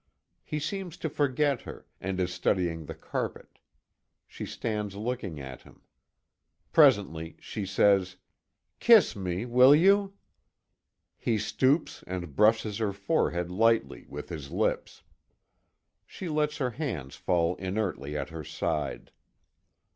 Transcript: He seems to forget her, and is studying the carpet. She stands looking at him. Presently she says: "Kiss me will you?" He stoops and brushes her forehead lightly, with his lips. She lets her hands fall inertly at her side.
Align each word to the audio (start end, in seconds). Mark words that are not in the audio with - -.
He 0.43 0.57
seems 0.57 0.97
to 0.97 1.09
forget 1.11 1.61
her, 1.61 1.85
and 1.99 2.19
is 2.19 2.33
studying 2.33 2.85
the 2.87 2.95
carpet. 2.95 3.59
She 4.25 4.47
stands 4.47 4.95
looking 4.95 5.39
at 5.39 5.61
him. 5.61 5.83
Presently 6.73 7.37
she 7.39 7.67
says: 7.67 8.15
"Kiss 8.79 9.15
me 9.15 9.45
will 9.45 9.75
you?" 9.75 10.13
He 11.19 11.37
stoops 11.37 12.03
and 12.07 12.35
brushes 12.35 12.79
her 12.79 12.93
forehead 12.93 13.51
lightly, 13.51 14.07
with 14.09 14.29
his 14.29 14.49
lips. 14.49 15.03
She 16.07 16.27
lets 16.27 16.57
her 16.57 16.71
hands 16.71 17.15
fall 17.15 17.55
inertly 17.57 18.17
at 18.17 18.29
her 18.29 18.43
side. 18.43 19.11